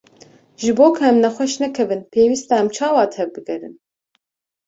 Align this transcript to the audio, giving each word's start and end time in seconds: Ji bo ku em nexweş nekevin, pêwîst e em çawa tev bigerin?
Ji 0.61 0.71
bo 0.77 0.85
ku 0.95 1.01
em 1.09 1.17
nexweş 1.23 1.53
nekevin, 1.61 2.01
pêwîst 2.13 2.49
e 2.51 2.55
em 2.63 2.67
çawa 2.75 3.05
tev 3.13 3.29
bigerin? 3.35 3.75